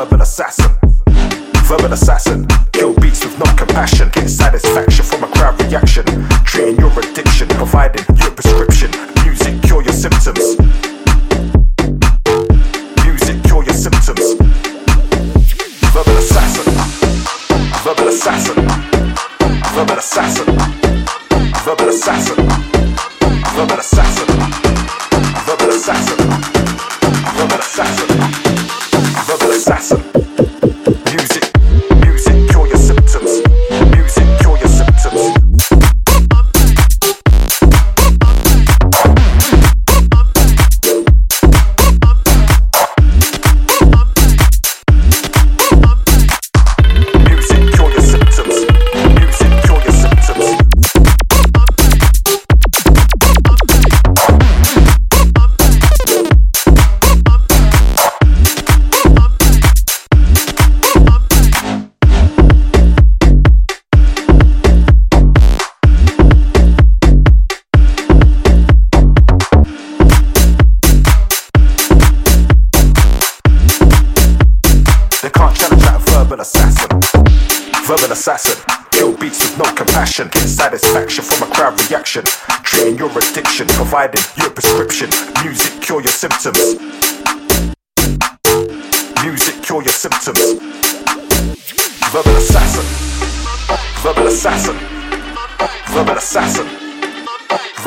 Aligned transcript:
curb 0.00 0.12
and 0.14 0.22
assassin. 0.22 0.59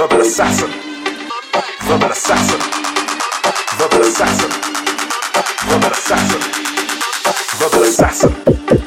verbal 0.03 0.19
assassin, 0.19 0.69
verbal 1.87 2.11
assassin, 2.11 2.59
verbal 3.77 4.01
assassin, 4.01 4.49
verbal 5.69 5.91
assassin, 5.91 6.41
verbal 7.57 7.83
assassin. 7.83 8.82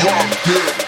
Put 0.00 0.46
your 0.46 0.87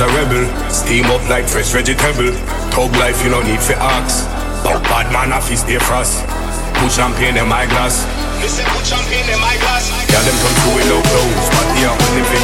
a 0.00 0.08
rebel? 0.16 0.44
Steam 0.72 1.04
up 1.12 1.20
like 1.28 1.44
fresh 1.44 1.70
vegetable. 1.76 2.32
Tug 2.72 2.90
life, 2.96 3.20
you 3.22 3.30
no 3.30 3.44
need 3.44 3.60
for 3.60 3.76
axe. 3.76 4.24
But 4.64 4.80
bad 4.88 5.12
man, 5.12 5.32
I 5.32 5.40
fist 5.40 5.68
their 5.68 5.80
frost. 5.80 6.24
Put 6.80 6.88
champagne 6.92 7.36
in 7.36 7.48
my 7.48 7.68
glass. 7.68 8.08
Listen, 8.40 8.64
put 8.72 8.84
champagne 8.88 9.28
in 9.28 9.40
my 9.40 9.52
glass. 9.60 9.92
Yeah, 10.08 10.24
them 10.24 10.36
come 10.40 10.54
through 10.64 10.74
with 10.80 10.88
no 10.88 10.98
clothes. 11.04 11.48
But 11.52 11.66
they 11.76 11.84
are 11.84 11.96
when 11.96 12.12
they 12.16 12.24
fit. 12.24 12.42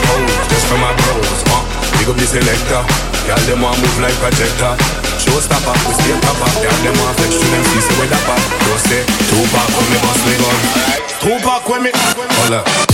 Just 0.52 0.68
for 0.68 0.78
my 0.80 0.92
bros. 1.00 1.40
Uh, 1.48 1.64
big 1.96 2.08
up 2.12 2.16
the 2.20 2.28
selector. 2.28 2.82
Yeah, 3.24 3.40
them 3.48 3.64
want 3.64 3.80
move 3.80 3.98
like 4.04 4.16
projector. 4.20 4.76
Showstopper, 5.24 5.74
we 5.88 5.92
stay 5.96 6.16
proper. 6.20 6.50
Yeah, 6.60 6.76
them 6.84 6.96
want 7.00 7.16
flex 7.16 7.32
to 7.40 7.46
them 7.48 7.64
see 7.72 7.82
so 7.82 7.92
we 7.96 8.06
dapper. 8.12 8.36
Don't 8.36 8.82
say, 8.84 9.02
Tupac 9.32 9.68
when 9.72 9.86
me 9.88 9.98
bust 10.04 10.22
me 10.28 10.34
gun. 10.38 10.58
Tupac 11.24 11.62
when 11.68 11.80
me. 11.88 11.90
Hold 11.94 12.60
up. 12.60 12.85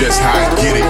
Just 0.00 0.20
how 0.22 0.32
I 0.32 0.48
get 0.56 0.80
it. 0.80 0.86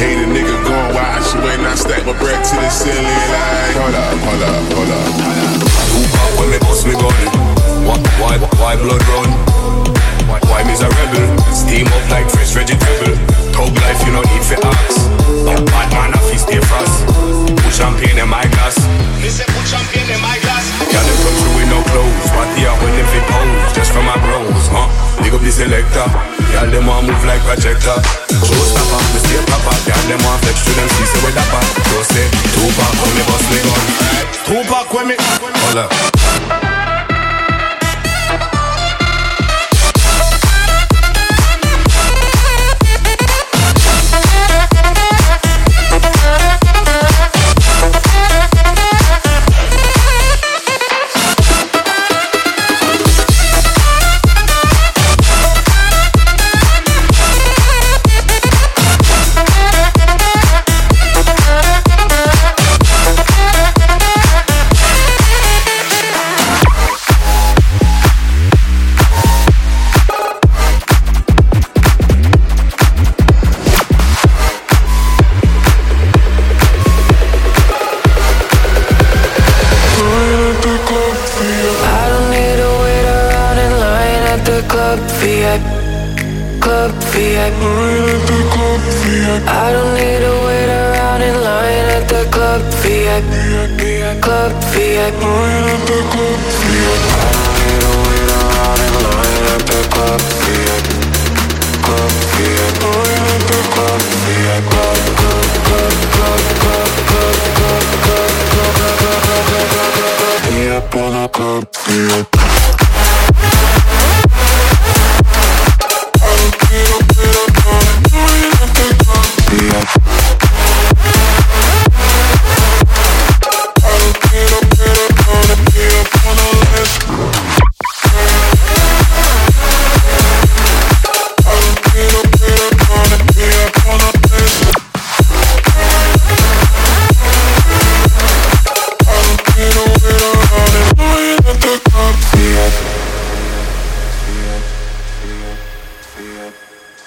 Hate 0.00 0.18
a 0.18 0.26
nigga 0.26 0.56
going 0.64 0.90
wild, 0.96 1.22
she 1.22 1.36
wait 1.44 1.60
I 1.60 1.74
stack 1.78 2.02
my 2.02 2.16
bread 2.16 2.40
to 2.40 2.54
the 2.58 2.70
ceiling. 2.70 3.06
Like 3.06 3.76
Hold 3.78 3.94
up, 3.94 4.16
hold 4.24 4.42
up, 4.42 4.64
hold 4.74 4.92
up. 4.92 5.10
Tupac 5.92 6.30
when 6.40 6.48
me 6.50 6.58
bust 6.64 6.82
me 6.88 6.94
gun 6.98 7.14
Why, 7.86 7.96
why, 8.18 8.34
why 8.58 8.72
blood 8.80 9.02
run? 9.12 9.30
Why, 10.26 10.40
why 10.48 10.60
me's 10.64 10.80
a 10.80 10.88
rebel? 10.88 11.26
Steam 11.52 11.86
up 11.86 12.04
like 12.10 12.26
fresh 12.32 12.50
vegetable. 12.56 13.14
Tug 13.54 13.72
life 13.84 14.00
you 14.02 14.12
no 14.16 14.22
need 14.26 14.42
for 14.42 14.58
axe 14.64 15.06
Bad 15.70 15.88
man 15.92 16.16
a 16.16 16.20
feast 16.26 16.48
stay 16.48 16.60
frost. 16.60 17.06
Put 17.62 17.72
champagne 17.72 18.18
in 18.18 18.28
my 18.28 18.42
glass. 18.58 18.80
Listen, 19.20 19.46
put 19.52 19.66
champagne 19.68 20.08
in 20.08 20.20
my 20.24 20.34
glass. 20.40 20.64
Yeah, 20.88 21.04
them 21.04 21.16
come 21.20 21.36
through 21.36 21.56
with 21.60 21.68
no 21.68 21.80
clothes. 21.92 22.28
What 22.34 22.48
they 22.56 22.64
are 22.66 22.78
when 22.80 22.92
they 22.96 23.06
fit 23.12 23.24
pose? 23.28 23.72
Just 23.76 23.92
for 23.92 24.02
my 24.02 24.16
bros, 24.24 24.66
huh? 24.72 24.88
Big 25.22 25.34
up 25.34 25.42
the 25.44 25.52
selector 25.52 26.41
Y'all 26.52 26.68
them 26.70 26.86
want 26.86 27.06
move 27.06 27.24
like 27.24 27.40
projector. 27.42 27.96
Showstopper, 28.28 29.00
we 29.14 29.18
stay 29.24 29.40
proper 29.48 29.76
Y'all 29.88 30.04
them 30.08 30.20
want 30.24 30.42
flex 30.44 30.60
to 30.64 30.70
them 30.76 30.88
see 30.88 31.06
say 31.08 31.20
we 31.24 31.32
dapper 31.32 31.62
So 31.88 32.02
say, 32.12 32.26
Tupac 32.52 32.92
when 33.00 33.12
me 33.16 33.22
bust 33.24 33.46
me 33.50 33.58
gun. 33.64 33.84
Tupac 34.44 34.92
when 34.92 35.08
me 35.08 35.16
Hold 35.18 35.78
up 35.78 36.11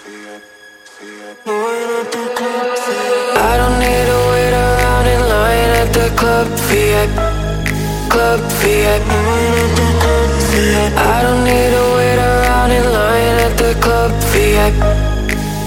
I 0.08 0.12
don't 3.58 3.80
need 3.82 4.06
to 4.06 4.18
wait 4.30 4.54
around 4.54 5.08
in 5.08 5.22
line 5.34 5.72
at 5.82 5.90
the 5.94 6.14
club 6.16 6.46
VIP, 6.70 7.10
club 8.08 8.40
VIP. 8.62 9.10
I 10.96 11.24
don't 11.24 11.44
need 11.44 11.72
to 11.74 11.82
wait 11.98 12.20
around 12.22 12.70
in 12.70 12.86
line 12.94 13.40
at 13.50 13.58
the 13.58 13.74
club 13.82 14.12
VIP, 14.30 14.78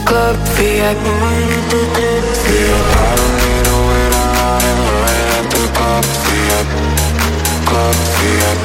club 0.07 0.37
VIP. 0.55 0.79
I 0.79 0.95
don't 3.19 3.35
need 3.43 3.65
to 3.67 3.75
wait 3.91 4.13
around 4.23 4.63
in 4.71 4.79
line 4.87 5.29
at 5.35 5.51
the 5.51 5.67
club 5.75 6.07
VIP, 6.31 6.71
club 7.67 7.99
VIP, 8.23 8.63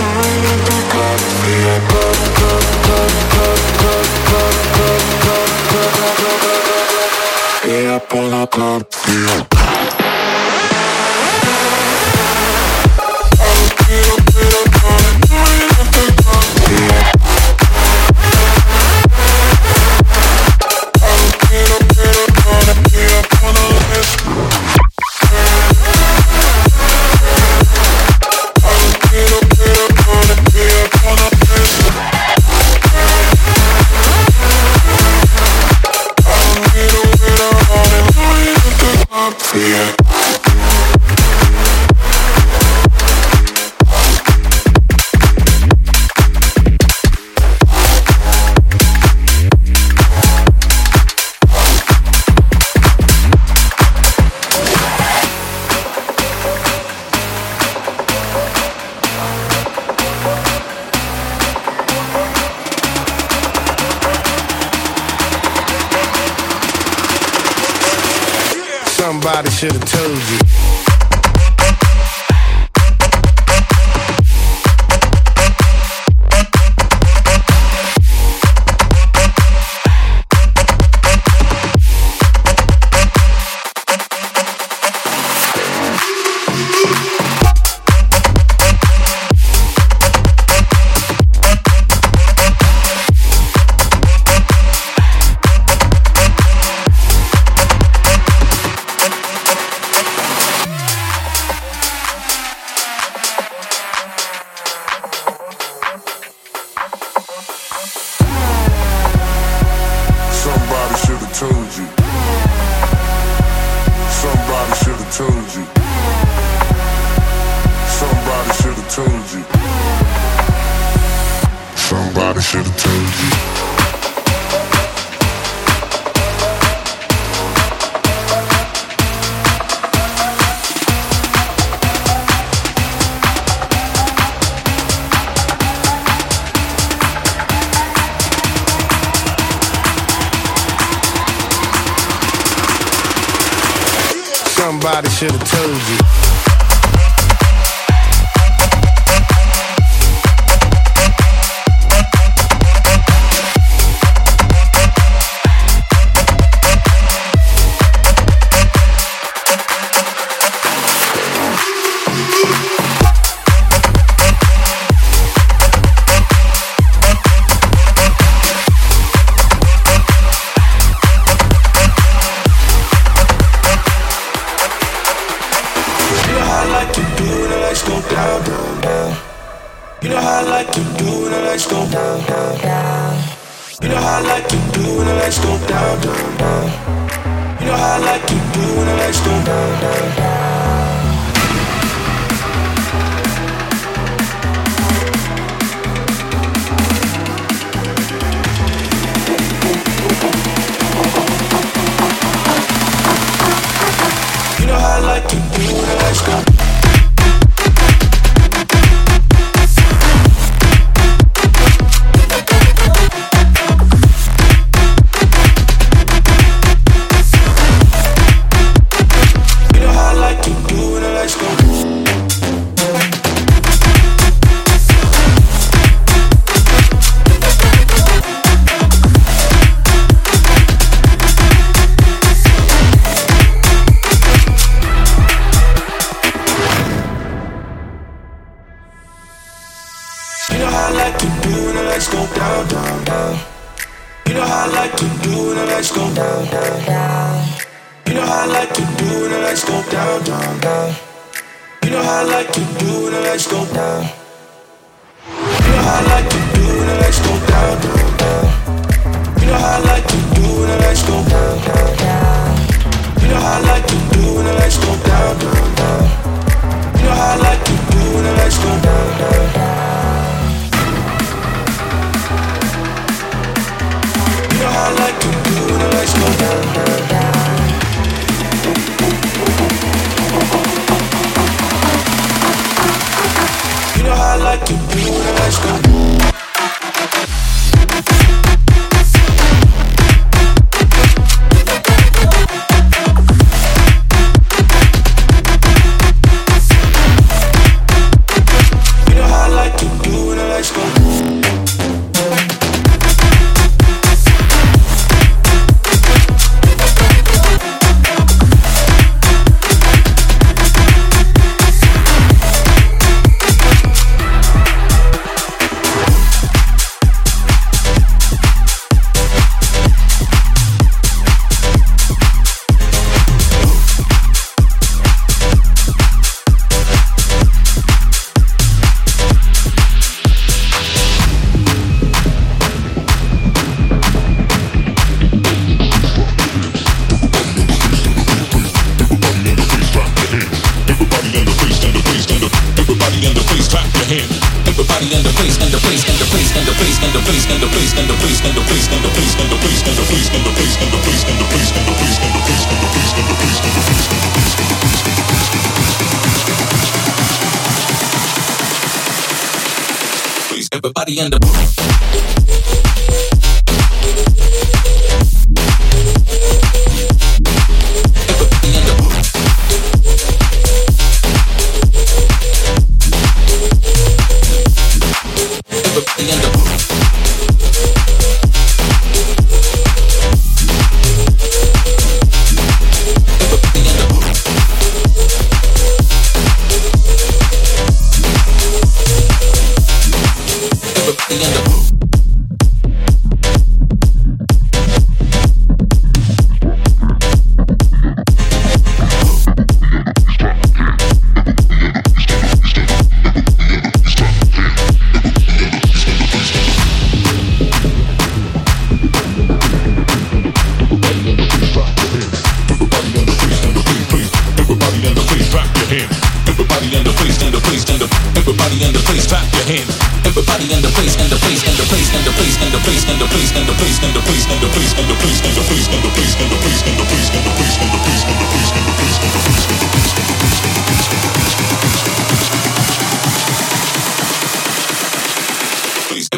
club 0.93 1.17
VIP, 1.41 1.89
club, 1.89 2.17
club, 2.38 2.61
club, 2.86 3.09
club. 3.34 3.53
puedo 8.14 8.47
here. 9.07 9.62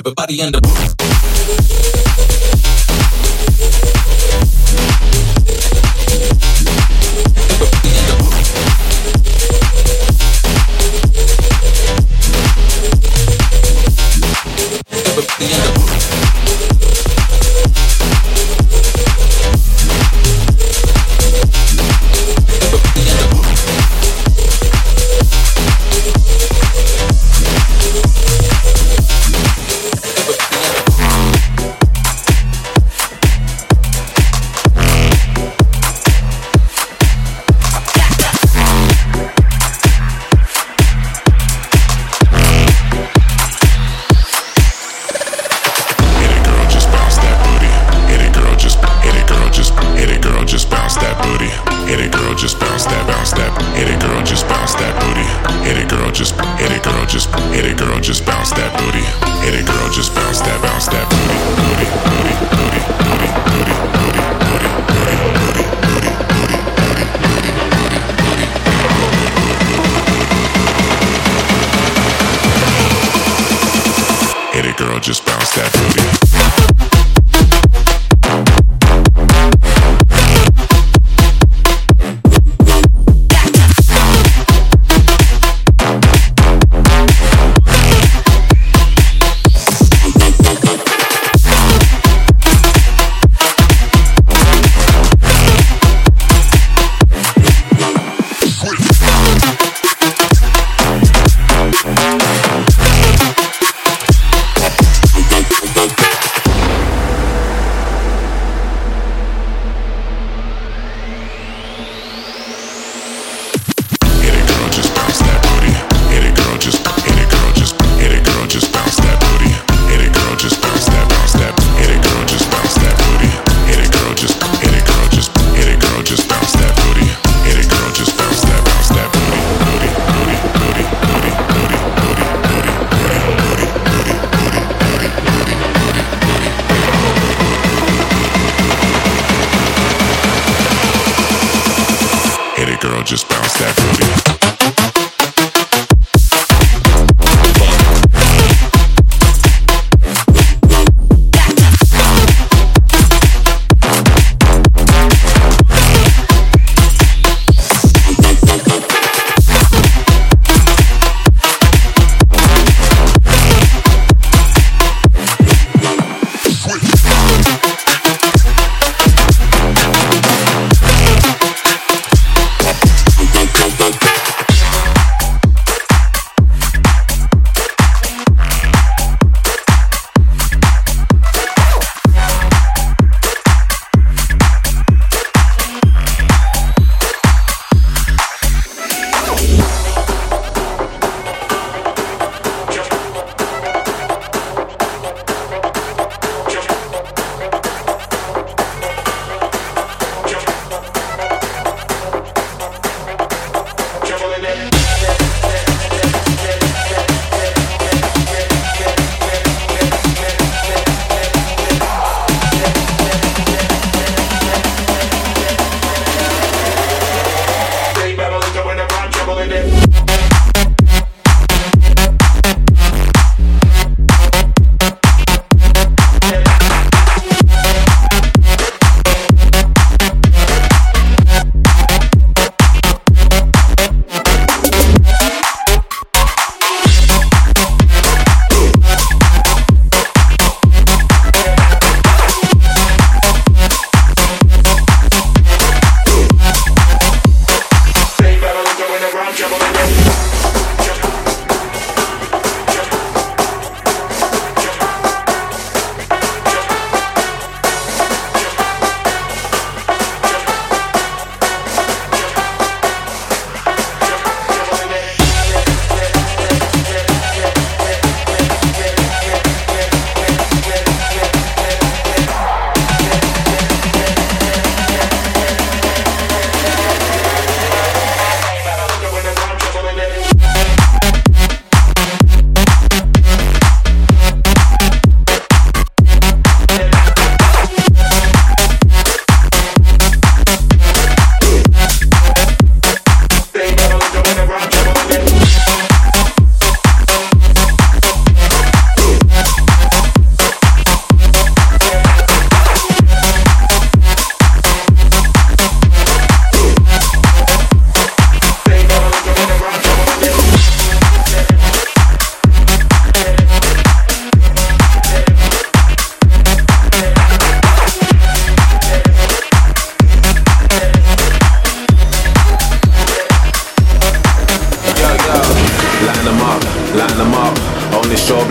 everybody 0.06 0.42
in 0.42 0.52
the 0.52 0.95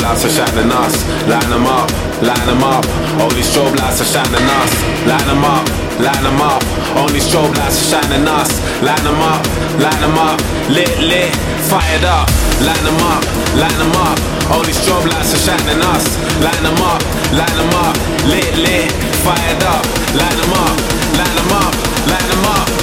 lights 0.05 0.25
are 0.25 0.35
shining 0.37 0.71
us. 0.71 0.95
Line 1.27 1.49
them 1.49 1.67
up, 1.67 1.89
line 2.21 2.47
them 2.47 2.63
up. 2.63 2.85
Only 3.25 3.41
strobe 3.41 3.75
lights 3.81 4.01
are 4.05 4.11
shining 4.13 4.49
us. 4.61 4.73
Line 5.09 5.27
them 5.27 5.45
up, 5.45 5.65
line 5.99 6.23
them 6.23 6.41
up. 6.41 6.63
Only 7.01 7.21
strobe 7.21 7.57
lights 7.57 7.81
are 7.81 7.89
shining 7.97 8.29
us. 8.29 8.51
Line 8.85 9.05
them 9.05 9.21
up, 9.33 9.43
line 9.81 10.01
them 10.05 10.19
up. 10.21 10.39
Lit, 10.69 10.93
lit, 11.01 11.33
fired 11.71 12.05
up. 12.05 12.29
Line 12.61 12.85
them 12.85 13.01
up, 13.13 13.23
line 13.57 13.79
them 13.81 13.97
up. 14.05 14.19
Only 14.53 14.73
strobe 14.77 15.09
lights 15.09 15.33
are 15.33 15.43
shining 15.47 15.81
us. 15.93 16.05
Line 16.45 16.63
them 16.63 16.81
up, 16.85 17.01
line 17.33 17.57
them 17.57 17.75
up. 17.85 17.97
Lit, 18.29 18.53
lit, 18.61 18.93
fired 19.25 19.63
up. 19.65 19.85
Line 20.21 20.37
them 20.37 20.53
up, 20.65 20.77
line 21.19 21.35
them 21.35 21.53
up, 21.65 21.75
line 22.13 22.29
them 22.31 22.45
up, 22.55 22.74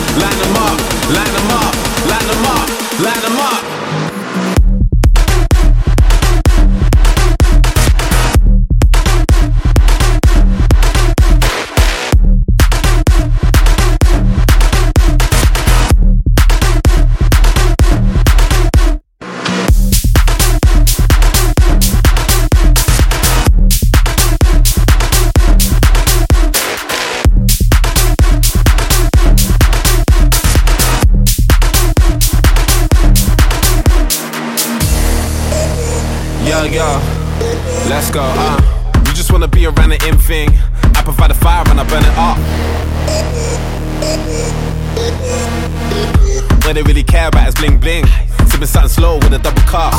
Something 49.12 49.32
with 49.32 49.39
a 49.39 49.43
double 49.43 49.62
cup. 49.68 49.93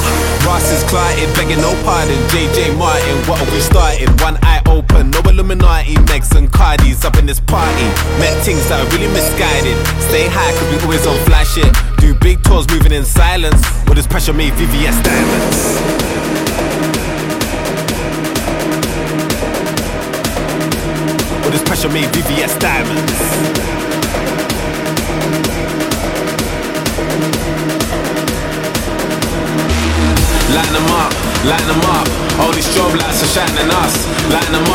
Ross 0.47 0.65
is 0.73 0.83
clotted, 0.85 1.29
begging 1.35 1.61
no 1.61 1.73
pardon. 1.85 2.17
JJ 2.33 2.77
Martin, 2.79 3.17
what 3.29 3.41
are 3.41 3.53
we 3.53 3.61
starting? 3.61 4.09
One 4.25 4.39
eye 4.43 4.63
open, 4.67 5.11
no 5.11 5.21
Illuminati, 5.21 5.95
Megs 6.09 6.35
and 6.37 6.51
Cardis 6.51 7.05
up 7.05 7.17
in 7.17 7.27
this 7.27 7.41
party. 7.41 7.85
Met 8.19 8.33
things 8.45 8.67
that 8.69 8.81
are 8.81 8.89
really 8.97 9.13
misguided. 9.13 9.77
Stay 10.09 10.29
high, 10.29 10.53
cause 10.57 10.69
we 10.73 10.81
always 10.85 11.07
on 11.07 11.19
flash 11.27 11.55
shit. 11.55 11.69
Do 11.99 12.15
big 12.15 12.43
tours 12.43 12.67
moving 12.71 12.93
in 12.93 13.05
silence. 13.05 13.61
With 13.87 13.97
this 13.97 14.07
pressure 14.07 14.33
made 14.33 14.55
VVS 14.55 15.03
diamonds. 15.05 15.59
With 21.45 21.53
this 21.53 21.63
pressure 21.63 21.91
made 21.91 22.09
VVS 22.17 22.59
diamonds. 22.59 23.92
Line 30.53 30.73
them 30.73 30.89
up, 31.01 31.13
line 31.49 31.67
them 31.67 31.81
up. 31.97 32.07
All 32.41 32.53
these 32.53 32.69
strobe 32.69 32.97
lights 33.01 33.23
are 33.25 33.33
shining 33.33 33.71
us. 33.73 33.95
Line 34.29 34.53
them 34.53 34.69
up, 34.69 34.72